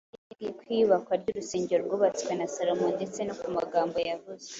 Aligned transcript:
Yababwiye 0.09 0.51
ku 0.57 0.63
iyubakwa 0.75 1.13
ry’urusengero 1.21 1.81
rwubatswe 1.87 2.31
na 2.35 2.47
Salomo 2.53 2.87
ndetse 2.97 3.19
no 3.27 3.35
ku 3.41 3.47
magambo 3.57 3.95
yavuzwe 4.09 4.49